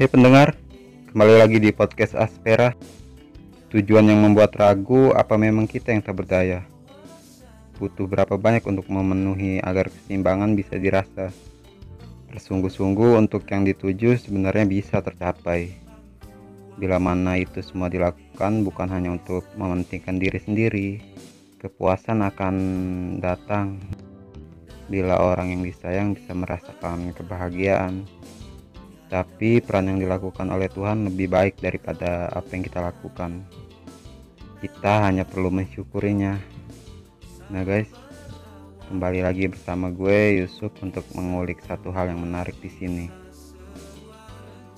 Hei 0.00 0.08
pendengar, 0.08 0.56
kembali 1.12 1.44
lagi 1.44 1.60
di 1.60 1.76
podcast 1.76 2.16
Aspera. 2.16 2.72
Tujuan 3.68 4.08
yang 4.08 4.24
membuat 4.24 4.56
ragu 4.56 5.12
apa 5.12 5.36
memang 5.36 5.68
kita 5.68 5.92
yang 5.92 6.00
tak 6.00 6.16
berdaya? 6.16 6.64
Butuh 7.76 8.08
berapa 8.08 8.40
banyak 8.40 8.64
untuk 8.64 8.88
memenuhi 8.88 9.60
agar 9.60 9.92
keseimbangan 9.92 10.56
bisa 10.56 10.80
dirasa? 10.80 11.28
Bersungguh-sungguh 12.32 13.20
untuk 13.20 13.44
yang 13.52 13.68
dituju 13.68 14.16
sebenarnya 14.16 14.64
bisa 14.64 15.04
tercapai. 15.04 15.76
Bila 16.80 16.96
mana 16.96 17.36
itu 17.36 17.60
semua 17.60 17.92
dilakukan 17.92 18.64
bukan 18.64 18.88
hanya 18.88 19.12
untuk 19.12 19.44
mementingkan 19.60 20.16
diri 20.16 20.40
sendiri, 20.40 20.88
kepuasan 21.60 22.24
akan 22.24 22.56
datang 23.20 23.76
bila 24.88 25.20
orang 25.20 25.52
yang 25.52 25.60
disayang 25.60 26.16
bisa 26.16 26.32
merasakan 26.32 27.12
kebahagiaan. 27.12 28.08
Tapi 29.10 29.58
peran 29.58 29.90
yang 29.90 29.98
dilakukan 29.98 30.46
oleh 30.54 30.70
Tuhan 30.70 31.10
lebih 31.10 31.26
baik 31.26 31.58
daripada 31.58 32.30
apa 32.30 32.46
yang 32.54 32.62
kita 32.62 32.78
lakukan. 32.78 33.42
Kita 34.62 35.10
hanya 35.10 35.26
perlu 35.26 35.50
mensyukurinya. 35.50 36.38
Nah 37.50 37.66
guys, 37.66 37.90
kembali 38.86 39.26
lagi 39.26 39.50
bersama 39.50 39.90
gue 39.90 40.38
Yusuf 40.38 40.70
untuk 40.78 41.02
mengulik 41.18 41.58
satu 41.66 41.90
hal 41.90 42.14
yang 42.14 42.22
menarik 42.22 42.54
di 42.62 42.70
sini. 42.70 43.06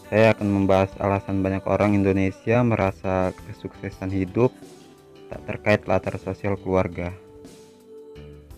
Saya 0.08 0.32
akan 0.32 0.48
membahas 0.48 0.96
alasan 0.96 1.44
banyak 1.44 1.68
orang 1.68 1.92
Indonesia 1.92 2.64
merasa 2.64 3.36
kesuksesan 3.36 4.16
hidup 4.16 4.48
tak 5.28 5.44
terkait 5.44 5.84
latar 5.84 6.16
sosial 6.16 6.56
keluarga. 6.56 7.12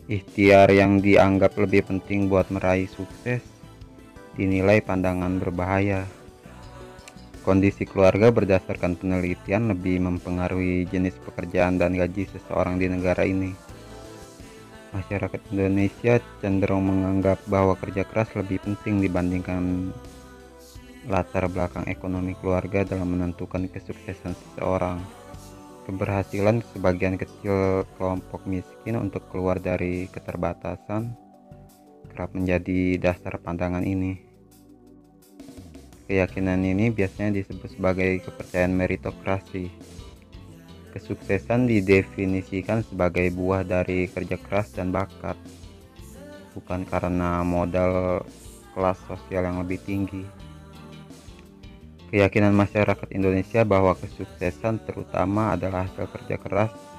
Ikhtiar 0.07 0.71
yang 0.71 1.03
dianggap 1.03 1.59
lebih 1.59 1.83
penting 1.83 2.31
buat 2.31 2.47
meraih 2.55 2.87
sukses 2.87 3.54
dinilai 4.35 4.83
pandangan 4.83 5.39
berbahaya. 5.39 6.07
Kondisi 7.45 7.85
keluarga 7.85 8.33
berdasarkan 8.33 8.97
penelitian 8.97 9.69
lebih 9.69 10.01
mempengaruhi 10.01 10.89
jenis 10.89 11.15
pekerjaan 11.29 11.77
dan 11.77 11.93
gaji 11.93 12.25
seseorang 12.25 12.81
di 12.81 12.89
negara 12.89 13.23
ini. 13.29 13.53
Masyarakat 14.97 15.53
Indonesia 15.53 16.23
cenderung 16.41 16.89
menganggap 16.89 17.43
bahwa 17.51 17.77
kerja 17.77 18.07
keras 18.09 18.33
lebih 18.33 18.63
penting 18.65 19.03
dibandingkan 19.05 19.93
latar 21.05 21.51
belakang 21.53 21.85
ekonomi 21.91 22.33
keluarga 22.41 22.81
dalam 22.87 23.13
menentukan 23.13 23.69
kesuksesan 23.69 24.33
seseorang. 24.33 25.03
Keberhasilan 25.85 26.65
sebagian 26.73 27.21
kecil 27.21 27.85
kelompok 28.01 28.49
miskin 28.49 28.97
untuk 28.97 29.29
keluar 29.29 29.61
dari 29.61 30.09
keterbatasan 30.09 31.24
kerap 32.15 32.31
menjadi 32.31 32.95
dasar 33.03 33.43
pandangan 33.43 33.83
ini. 33.83 34.23
Keyakinan 36.07 36.63
ini 36.63 36.95
biasanya 36.95 37.43
disebut 37.43 37.75
sebagai 37.75 38.23
kepercayaan 38.23 38.71
meritokrasi. 38.71 39.67
Kesuksesan 40.95 41.67
didefinisikan 41.67 42.87
sebagai 42.87 43.35
buah 43.35 43.67
dari 43.67 44.07
kerja 44.07 44.39
keras 44.39 44.71
dan 44.79 44.95
bakat, 44.95 45.35
bukan 46.55 46.87
karena 46.87 47.43
modal 47.43 48.23
kelas 48.79 49.03
sosial 49.11 49.43
yang 49.43 49.59
lebih 49.59 49.83
tinggi. 49.83 50.23
Keyakinan 52.15 52.55
masyarakat 52.55 53.11
Indonesia 53.11 53.67
bahwa 53.67 53.99
kesuksesan 53.99 54.87
terutama 54.87 55.59
adalah 55.59 55.91
hasil 55.91 56.07
kerja 56.15 56.39
keras 56.39 56.94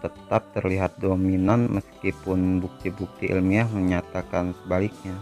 tetap 0.00 0.52
terlihat 0.52 0.96
dominan 1.00 1.68
meskipun 1.68 2.60
bukti-bukti 2.60 3.32
ilmiah 3.32 3.68
menyatakan 3.68 4.52
sebaliknya. 4.62 5.16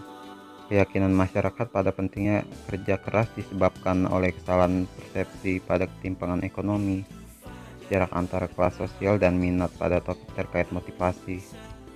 Keyakinan 0.64 1.12
masyarakat 1.12 1.68
pada 1.68 1.92
pentingnya 1.92 2.48
kerja 2.66 2.96
keras 2.96 3.28
disebabkan 3.36 4.08
oleh 4.08 4.32
kesalahan 4.32 4.88
persepsi 4.88 5.60
pada 5.60 5.84
ketimpangan 5.84 6.40
ekonomi, 6.40 7.04
jarak 7.92 8.10
antara 8.16 8.48
kelas 8.48 8.80
sosial 8.80 9.20
dan 9.20 9.36
minat 9.36 9.68
pada 9.76 10.00
topik 10.00 10.32
terkait 10.32 10.72
motivasi. 10.72 11.44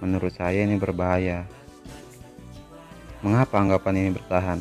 Menurut 0.04 0.36
saya 0.36 0.62
ini 0.62 0.76
berbahaya. 0.76 1.48
Mengapa 3.24 3.58
anggapan 3.58 3.94
ini 3.98 4.10
bertahan? 4.14 4.60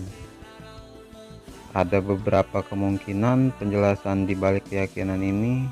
Ada 1.78 2.02
beberapa 2.02 2.66
kemungkinan 2.66 3.54
penjelasan 3.60 4.26
di 4.26 4.34
balik 4.34 4.66
keyakinan 4.72 5.22
ini 5.22 5.68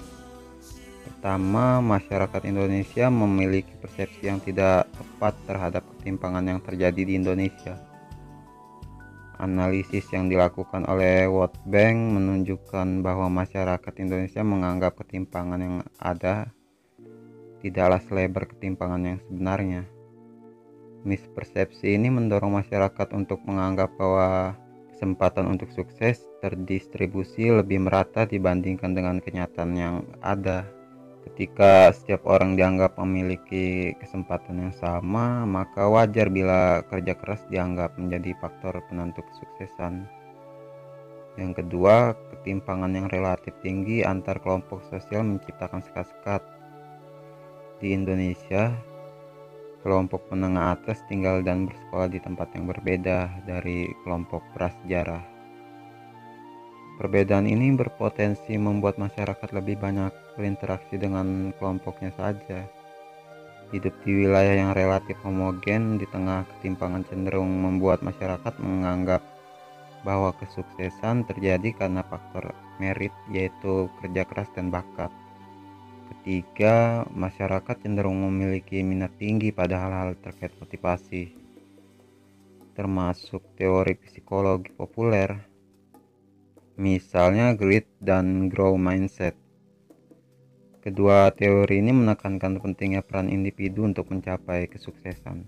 Pertama, 1.06 1.86
masyarakat 1.86 2.42
Indonesia 2.50 3.14
memiliki 3.14 3.78
persepsi 3.78 4.26
yang 4.26 4.42
tidak 4.42 4.90
tepat 4.98 5.38
terhadap 5.46 5.86
ketimpangan 5.96 6.42
yang 6.42 6.60
terjadi 6.66 7.02
di 7.06 7.14
Indonesia. 7.14 7.78
Analisis 9.38 10.10
yang 10.10 10.32
dilakukan 10.32 10.90
oleh 10.90 11.30
World 11.30 11.54
Bank 11.70 12.18
menunjukkan 12.18 13.06
bahwa 13.06 13.30
masyarakat 13.30 13.94
Indonesia 14.02 14.42
menganggap 14.42 14.98
ketimpangan 14.98 15.60
yang 15.62 15.76
ada 16.02 16.50
tidaklah 17.62 18.02
selebar 18.06 18.46
ketimpangan 18.50 19.02
yang 19.06 19.20
sebenarnya. 19.26 19.82
Mispersepsi 21.06 21.94
ini 21.94 22.10
mendorong 22.10 22.62
masyarakat 22.62 23.14
untuk 23.14 23.42
menganggap 23.46 23.94
bahwa 23.98 24.58
kesempatan 24.94 25.50
untuk 25.50 25.70
sukses 25.74 26.22
terdistribusi 26.46 27.50
lebih 27.50 27.84
merata 27.84 28.30
dibandingkan 28.30 28.94
dengan 28.94 29.18
kenyataan 29.22 29.72
yang 29.74 29.96
ada. 30.22 30.75
Ketika 31.26 31.90
setiap 31.90 32.30
orang 32.30 32.54
dianggap 32.54 33.02
memiliki 33.02 33.98
kesempatan 33.98 34.70
yang 34.70 34.76
sama, 34.78 35.42
maka 35.44 35.90
wajar 35.90 36.30
bila 36.30 36.86
kerja 36.86 37.18
keras 37.18 37.42
dianggap 37.50 37.98
menjadi 37.98 38.38
faktor 38.38 38.78
penentu 38.86 39.26
kesuksesan. 39.26 40.06
Yang 41.36 41.52
kedua, 41.66 42.16
ketimpangan 42.32 42.94
yang 42.96 43.08
relatif 43.10 43.52
tinggi 43.60 44.06
antar 44.06 44.40
kelompok 44.40 44.86
sosial 44.88 45.26
menciptakan 45.26 45.84
sekat-sekat. 45.84 46.46
Di 47.82 47.92
Indonesia, 47.92 48.72
kelompok 49.84 50.30
menengah 50.32 50.80
atas 50.80 51.04
tinggal 51.12 51.44
dan 51.44 51.68
bersekolah 51.68 52.08
di 52.08 52.24
tempat 52.24 52.54
yang 52.56 52.70
berbeda 52.70 53.44
dari 53.44 53.92
kelompok 54.06 54.46
prasejarah. 54.56 55.35
Perbedaan 56.96 57.44
ini 57.44 57.76
berpotensi 57.76 58.56
membuat 58.56 58.96
masyarakat 58.96 59.52
lebih 59.52 59.76
banyak 59.76 60.16
berinteraksi 60.40 60.96
dengan 60.96 61.52
kelompoknya 61.60 62.16
saja. 62.16 62.64
Hidup 63.76 63.92
di 64.08 64.24
wilayah 64.24 64.56
yang 64.56 64.72
relatif 64.72 65.20
homogen 65.20 66.00
di 66.00 66.08
tengah 66.08 66.48
ketimpangan 66.48 67.04
cenderung 67.12 67.52
membuat 67.52 68.00
masyarakat 68.00 68.54
menganggap 68.64 69.20
bahwa 70.08 70.32
kesuksesan 70.40 71.28
terjadi 71.28 71.76
karena 71.76 72.00
faktor 72.08 72.56
merit 72.80 73.12
yaitu 73.28 73.92
kerja 74.00 74.24
keras 74.24 74.48
dan 74.56 74.72
bakat. 74.72 75.12
Ketiga, 76.16 77.04
masyarakat 77.12 77.76
cenderung 77.84 78.24
memiliki 78.24 78.80
minat 78.88 79.12
tinggi 79.20 79.52
pada 79.52 79.84
hal-hal 79.84 80.16
terkait 80.24 80.56
motivasi, 80.64 81.34
termasuk 82.72 83.44
teori 83.60 84.00
psikologi 84.00 84.72
populer 84.72 85.55
misalnya 86.76 87.56
grit 87.56 87.88
dan 88.04 88.52
grow 88.52 88.76
mindset. 88.76 89.40
Kedua 90.84 91.32
teori 91.32 91.82
ini 91.82 91.96
menekankan 91.96 92.60
pentingnya 92.60 93.02
peran 93.02 93.32
individu 93.32 93.88
untuk 93.88 94.12
mencapai 94.12 94.68
kesuksesan. 94.68 95.48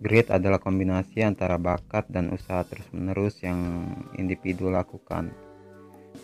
Grit 0.00 0.32
adalah 0.32 0.58
kombinasi 0.58 1.22
antara 1.22 1.60
bakat 1.60 2.08
dan 2.08 2.32
usaha 2.32 2.64
terus-menerus 2.64 3.38
yang 3.44 3.86
individu 4.16 4.72
lakukan 4.72 5.30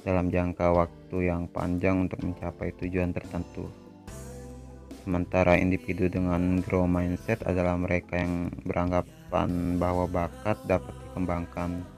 dalam 0.03 0.33
jangka 0.33 0.75
waktu 0.75 1.31
yang 1.31 1.47
panjang 1.47 2.09
untuk 2.09 2.25
mencapai 2.25 2.73
tujuan 2.81 3.13
tertentu. 3.13 3.69
Sementara 5.05 5.61
individu 5.61 6.09
dengan 6.09 6.65
grow 6.65 6.89
mindset 6.89 7.45
adalah 7.45 7.77
mereka 7.77 8.17
yang 8.17 8.49
beranggapan 8.65 9.77
bahwa 9.77 10.09
bakat 10.09 10.57
dapat 10.65 10.97
dikembangkan 11.05 11.94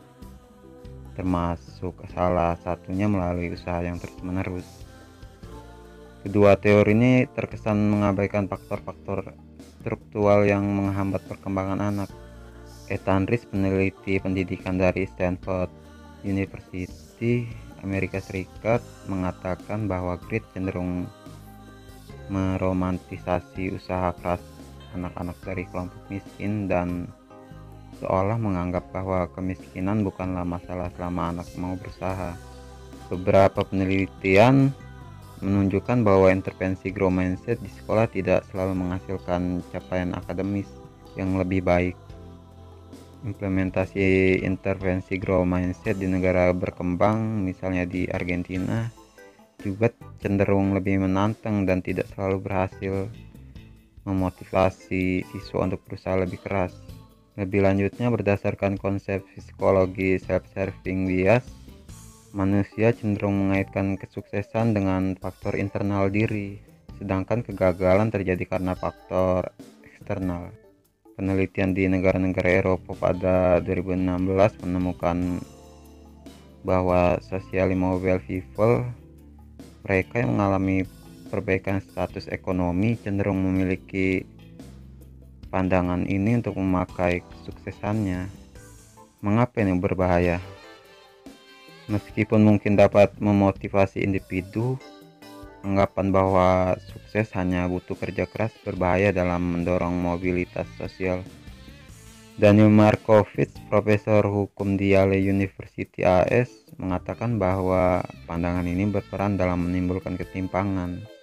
termasuk 1.16 1.96
salah 2.12 2.54
satunya 2.60 3.08
melalui 3.08 3.56
usaha 3.56 3.80
yang 3.80 3.96
terus-menerus. 3.96 4.68
Kedua 6.20 6.60
teori 6.60 6.92
ini 6.92 7.12
terkesan 7.24 7.88
mengabaikan 7.88 8.44
faktor-faktor 8.46 9.32
struktural 9.80 10.44
yang 10.44 10.66
menghambat 10.66 11.24
perkembangan 11.24 11.80
anak. 11.80 12.10
Ethan 12.86 13.26
Rees, 13.26 13.46
peneliti 13.48 14.18
pendidikan 14.22 14.78
dari 14.78 15.06
Stanford 15.10 15.70
University, 16.22 17.46
Amerika 17.82 18.18
Serikat, 18.18 18.82
mengatakan 19.10 19.90
bahwa 19.90 20.18
grit 20.26 20.42
cenderung 20.54 21.06
meromantisasi 22.26 23.74
usaha 23.74 24.10
keras 24.18 24.42
anak-anak 24.94 25.38
dari 25.46 25.64
kelompok 25.70 26.02
miskin 26.10 26.66
dan 26.66 27.06
seolah 28.00 28.36
menganggap 28.36 28.84
bahwa 28.92 29.28
kemiskinan 29.32 30.04
bukanlah 30.04 30.44
masalah 30.44 30.92
selama 30.94 31.32
anak 31.32 31.48
mau 31.56 31.74
berusaha. 31.76 32.36
Beberapa 33.08 33.62
penelitian 33.62 34.74
menunjukkan 35.40 36.00
bahwa 36.02 36.32
intervensi 36.32 36.88
grow 36.88 37.12
mindset 37.12 37.60
di 37.60 37.68
sekolah 37.68 38.08
tidak 38.08 38.48
selalu 38.48 38.72
menghasilkan 38.76 39.60
capaian 39.70 40.16
akademis 40.16 40.68
yang 41.16 41.36
lebih 41.36 41.64
baik. 41.64 41.96
implementasi 43.26 44.38
intervensi 44.46 45.18
grow 45.18 45.42
mindset 45.42 45.98
di 45.98 46.06
negara 46.06 46.54
berkembang 46.54 47.42
misalnya 47.42 47.82
di 47.82 48.06
Argentina 48.06 48.86
juga 49.58 49.90
cenderung 50.22 50.78
lebih 50.78 51.02
menantang 51.02 51.66
dan 51.66 51.82
tidak 51.82 52.06
selalu 52.14 52.38
berhasil 52.38 53.10
memotivasi 54.06 55.26
siswa 55.26 55.66
untuk 55.66 55.82
berusaha 55.82 56.22
lebih 56.22 56.38
keras. 56.38 56.85
Lebih 57.36 57.68
lanjutnya 57.68 58.08
berdasarkan 58.08 58.80
konsep 58.80 59.20
psikologi 59.36 60.16
self-serving 60.16 61.04
bias, 61.04 61.44
manusia 62.32 62.96
cenderung 62.96 63.36
mengaitkan 63.36 64.00
kesuksesan 64.00 64.72
dengan 64.72 65.20
faktor 65.20 65.52
internal 65.60 66.08
diri, 66.08 66.56
sedangkan 66.96 67.44
kegagalan 67.44 68.08
terjadi 68.08 68.40
karena 68.48 68.72
faktor 68.72 69.52
eksternal. 69.84 70.48
Penelitian 71.16 71.76
di 71.76 71.88
negara-negara 71.88 72.60
Eropa 72.60 72.96
pada 72.96 73.60
2016 73.60 74.64
menemukan 74.64 75.40
bahwa 76.64 77.20
social 77.20 77.72
mobile 77.76 78.20
people 78.24 78.84
mereka 79.84 80.24
yang 80.24 80.36
mengalami 80.36 80.88
perbaikan 81.28 81.84
status 81.84 82.28
ekonomi 82.32 82.96
cenderung 82.96 83.44
memiliki 83.44 84.24
pandangan 85.48 86.04
ini 86.06 86.38
untuk 86.38 86.58
memakai 86.58 87.22
kesuksesannya. 87.22 88.28
Mengapa 89.22 89.62
ini 89.62 89.74
berbahaya? 89.78 90.38
Meskipun 91.86 92.42
mungkin 92.42 92.74
dapat 92.74 93.14
memotivasi 93.22 94.02
individu, 94.02 94.74
anggapan 95.62 96.14
bahwa 96.14 96.48
sukses 96.90 97.30
hanya 97.34 97.66
butuh 97.66 97.98
kerja 97.98 98.26
keras 98.30 98.54
berbahaya 98.62 99.10
dalam 99.14 99.54
mendorong 99.54 99.94
mobilitas 99.94 100.66
sosial. 100.78 101.22
Daniel 102.36 102.68
Markovits, 102.68 103.56
profesor 103.72 104.20
hukum 104.28 104.76
di 104.76 104.92
Yale 104.92 105.16
University 105.16 106.04
AS, 106.04 106.52
mengatakan 106.76 107.40
bahwa 107.40 108.04
pandangan 108.28 108.68
ini 108.68 108.84
berperan 108.84 109.40
dalam 109.40 109.64
menimbulkan 109.64 110.20
ketimpangan. 110.20 111.15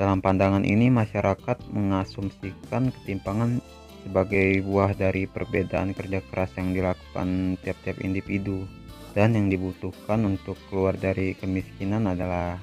Dalam 0.00 0.24
pandangan 0.24 0.64
ini, 0.64 0.88
masyarakat 0.88 1.60
mengasumsikan 1.76 2.88
ketimpangan 2.88 3.60
sebagai 4.00 4.64
buah 4.64 4.96
dari 4.96 5.28
perbedaan 5.28 5.92
kerja 5.92 6.24
keras 6.24 6.56
yang 6.56 6.72
dilakukan 6.72 7.60
tiap-tiap 7.60 8.00
individu, 8.00 8.64
dan 9.12 9.36
yang 9.36 9.52
dibutuhkan 9.52 10.24
untuk 10.24 10.56
keluar 10.72 10.96
dari 10.96 11.36
kemiskinan 11.36 12.08
adalah 12.08 12.56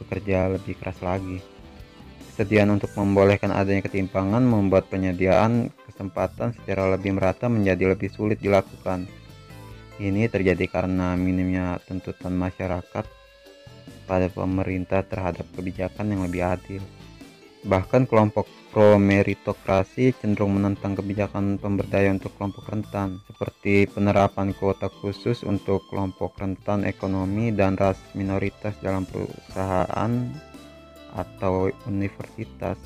bekerja 0.00 0.48
lebih 0.48 0.80
keras 0.80 0.96
lagi. 1.04 1.44
Kesediaan 2.32 2.72
untuk 2.72 2.96
membolehkan 2.96 3.52
adanya 3.52 3.84
ketimpangan 3.84 4.48
membuat 4.48 4.88
penyediaan 4.88 5.68
kesempatan 5.84 6.56
secara 6.56 6.96
lebih 6.96 7.20
merata 7.20 7.52
menjadi 7.52 7.92
lebih 7.92 8.08
sulit 8.08 8.40
dilakukan. 8.40 9.04
Ini 10.00 10.32
terjadi 10.32 10.72
karena 10.72 11.20
minimnya 11.20 11.76
tuntutan 11.84 12.32
masyarakat 12.32 13.23
pada 14.04 14.28
pemerintah 14.28 15.00
terhadap 15.02 15.48
kebijakan 15.56 16.12
yang 16.12 16.22
lebih 16.28 16.44
adil. 16.44 16.84
Bahkan 17.64 18.04
kelompok 18.04 18.44
pro-meritokrasi 18.76 20.12
cenderung 20.20 20.60
menentang 20.60 21.00
kebijakan 21.00 21.56
pemberdayaan 21.56 22.20
untuk 22.20 22.36
kelompok 22.36 22.68
rentan, 22.68 23.24
seperti 23.24 23.88
penerapan 23.88 24.52
kuota 24.52 24.92
khusus 24.92 25.40
untuk 25.48 25.88
kelompok 25.88 26.36
rentan 26.36 26.84
ekonomi 26.84 27.56
dan 27.56 27.80
ras 27.80 27.96
minoritas 28.12 28.76
dalam 28.84 29.08
perusahaan 29.08 30.12
atau 31.16 31.72
universitas. 31.88 32.76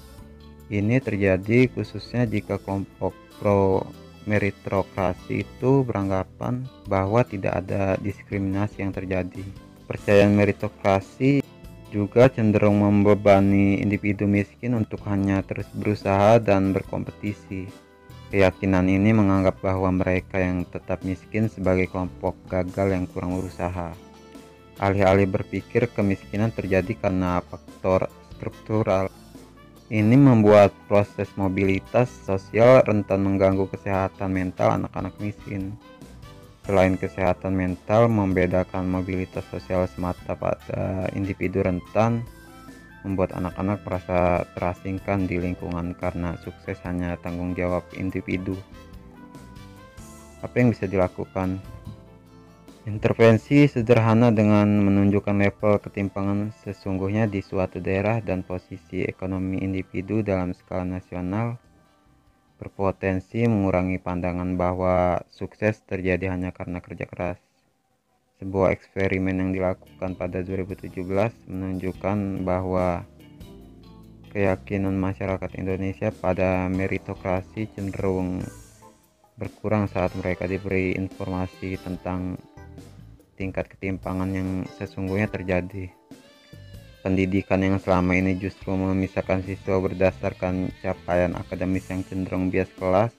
Ini 0.71 1.03
terjadi 1.03 1.67
khususnya 1.73 2.29
jika 2.29 2.63
kelompok 2.63 3.17
pro-meritokrasi 3.43 5.43
itu 5.43 5.83
beranggapan 5.83 6.69
bahwa 6.87 7.27
tidak 7.27 7.67
ada 7.67 7.99
diskriminasi 7.99 8.85
yang 8.85 8.95
terjadi. 8.95 9.68
Percayaan 9.89 10.37
meritokrasi 10.37 11.41
juga 11.89 12.29
cenderung 12.29 12.85
membebani 12.85 13.81
individu 13.81 14.29
miskin 14.29 14.77
untuk 14.77 15.01
hanya 15.09 15.41
terus 15.41 15.65
berusaha 15.73 16.37
dan 16.37 16.77
berkompetisi. 16.77 17.65
Keyakinan 18.29 18.85
ini 18.93 19.17
menganggap 19.17 19.65
bahwa 19.65 19.89
mereka 19.89 20.37
yang 20.37 20.69
tetap 20.69 21.01
miskin 21.01 21.49
sebagai 21.49 21.89
kelompok 21.89 22.37
gagal 22.53 22.93
yang 22.93 23.09
kurang 23.09 23.41
berusaha. 23.41 23.97
Alih-alih 24.77 25.25
berpikir 25.25 25.89
kemiskinan 25.97 26.53
terjadi 26.53 26.93
karena 26.93 27.41
faktor 27.41 28.13
struktural. 28.37 29.09
Ini 29.89 30.21
membuat 30.21 30.77
proses 30.85 31.33
mobilitas 31.41 32.13
sosial 32.29 32.85
rentan 32.85 33.25
mengganggu 33.25 33.65
kesehatan 33.73 34.37
mental 34.37 34.77
anak-anak 34.77 35.17
miskin. 35.17 35.73
Selain 36.69 37.01
kesehatan 37.01 37.57
mental, 37.57 38.13
membedakan 38.13 38.85
mobilitas 38.85 39.41
sosial 39.49 39.89
semata 39.89 40.37
pada 40.37 41.09
individu 41.17 41.65
rentan 41.65 42.21
membuat 43.09 43.33
anak-anak 43.33 43.81
merasa 43.89 44.45
terasingkan 44.53 45.25
di 45.25 45.41
lingkungan 45.41 45.97
karena 45.97 46.37
sukses 46.45 46.77
hanya 46.85 47.17
tanggung 47.25 47.57
jawab 47.57 47.89
individu. 47.97 48.53
Apa 50.45 50.61
yang 50.61 50.77
bisa 50.77 50.85
dilakukan? 50.85 51.57
Intervensi 52.85 53.65
sederhana 53.65 54.29
dengan 54.29 54.69
menunjukkan 54.85 55.41
level 55.41 55.81
ketimpangan 55.81 56.53
sesungguhnya 56.53 57.33
di 57.33 57.41
suatu 57.41 57.81
daerah 57.81 58.21
dan 58.21 58.45
posisi 58.45 59.09
ekonomi 59.09 59.65
individu 59.65 60.21
dalam 60.21 60.53
skala 60.53 60.85
nasional 60.85 61.57
berpotensi 62.59 63.47
mengurangi 63.47 64.03
pandangan 64.03 64.59
bahwa 64.59 65.23
sukses 65.31 65.79
terjadi 65.87 66.35
hanya 66.35 66.51
karena 66.51 66.83
kerja 66.83 67.07
keras. 67.07 67.39
Sebuah 68.39 68.75
eksperimen 68.75 69.39
yang 69.39 69.51
dilakukan 69.51 70.15
pada 70.15 70.43
2017 70.43 70.99
menunjukkan 71.51 72.47
bahwa 72.47 73.03
keyakinan 74.31 74.95
masyarakat 74.95 75.51
Indonesia 75.59 76.15
pada 76.15 76.71
meritokrasi 76.71 77.67
cenderung 77.75 78.45
berkurang 79.39 79.87
saat 79.87 80.15
mereka 80.19 80.51
diberi 80.51 80.95
informasi 80.99 81.79
tentang 81.79 82.39
tingkat 83.39 83.71
ketimpangan 83.71 84.31
yang 84.35 84.51
sesungguhnya 84.79 85.31
terjadi. 85.31 85.95
Pendidikan 86.99 87.63
yang 87.63 87.79
selama 87.79 88.19
ini 88.19 88.35
justru 88.43 88.75
memisahkan 88.75 89.47
siswa 89.47 89.79
berdasarkan 89.79 90.75
capaian 90.83 91.31
akademis 91.39 91.87
yang 91.95 92.03
cenderung 92.03 92.51
bias 92.51 92.67
kelas 92.75 93.15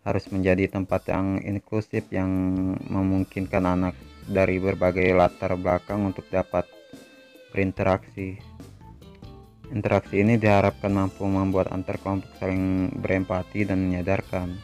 harus 0.00 0.24
menjadi 0.32 0.64
tempat 0.72 1.12
yang 1.12 1.44
inklusif 1.44 2.08
yang 2.08 2.32
memungkinkan 2.88 3.68
anak 3.68 3.92
dari 4.24 4.56
berbagai 4.56 5.12
latar 5.12 5.60
belakang 5.60 6.08
untuk 6.08 6.24
dapat 6.32 6.64
berinteraksi. 7.52 8.40
Interaksi 9.68 10.24
ini 10.24 10.40
diharapkan 10.40 10.90
mampu 10.90 11.28
membuat 11.28 11.76
antar 11.76 12.00
kelompok 12.00 12.32
saling 12.40 12.96
berempati 12.96 13.68
dan 13.68 13.86
menyadarkan, 13.86 14.56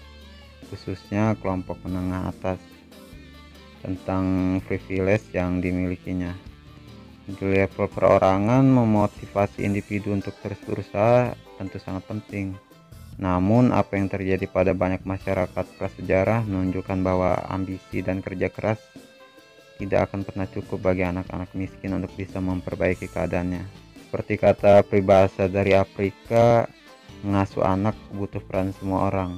khususnya 0.72 1.36
kelompok 1.36 1.78
menengah 1.84 2.32
atas, 2.32 2.58
tentang 3.84 4.58
privilege 4.64 5.30
yang 5.36 5.60
dimilikinya 5.60 6.55
di 7.26 7.42
level 7.42 7.90
perorangan 7.90 8.62
memotivasi 8.62 9.66
individu 9.66 10.14
untuk 10.14 10.38
terus 10.38 10.62
berusaha 10.62 11.34
tentu 11.58 11.82
sangat 11.82 12.06
penting. 12.06 12.54
Namun 13.18 13.74
apa 13.74 13.98
yang 13.98 14.06
terjadi 14.06 14.46
pada 14.46 14.76
banyak 14.76 15.02
masyarakat 15.02 15.66
prasejarah 15.80 16.46
menunjukkan 16.46 16.98
bahwa 17.02 17.34
ambisi 17.50 18.04
dan 18.04 18.22
kerja 18.22 18.46
keras 18.52 18.78
tidak 19.82 20.08
akan 20.08 20.22
pernah 20.22 20.46
cukup 20.48 20.92
bagi 20.92 21.04
anak-anak 21.04 21.50
miskin 21.58 21.98
untuk 21.98 22.14
bisa 22.14 22.38
memperbaiki 22.38 23.10
keadaannya. 23.10 23.64
Seperti 24.06 24.38
kata 24.38 24.86
peribahasa 24.86 25.50
dari 25.50 25.74
Afrika 25.74 26.70
mengasuh 27.26 27.66
anak 27.66 27.96
butuh 28.14 28.40
peran 28.44 28.70
semua 28.76 29.10
orang. 29.10 29.36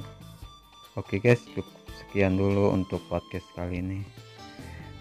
Oke 0.93 1.17
guys 1.17 1.41
cukup 1.55 1.65
sekian 2.05 2.37
dulu 2.37 2.69
untuk 2.75 3.01
podcast 3.09 3.47
kali 3.55 3.79
ini 3.81 4.28